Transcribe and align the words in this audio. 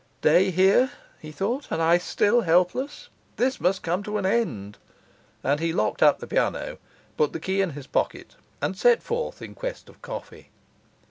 'Day 0.21 0.49
here,' 0.49 0.89
he 1.19 1.31
thought, 1.31 1.67
'and 1.71 1.79
I 1.79 1.99
still 1.99 2.41
helpless! 2.41 3.09
This 3.35 3.61
must 3.61 3.83
come 3.83 4.01
to 4.01 4.17
an 4.17 4.25
end.' 4.25 4.79
And 5.43 5.59
he 5.59 5.71
locked 5.71 6.01
up 6.01 6.17
the 6.17 6.25
piano, 6.25 6.79
put 7.17 7.33
the 7.33 7.39
key 7.39 7.61
in 7.61 7.69
his 7.77 7.85
pocket, 7.85 8.35
and 8.63 8.75
set 8.75 9.03
forth 9.03 9.43
in 9.43 9.53
quest 9.53 9.89
of 9.89 10.01
coffee. 10.01 10.49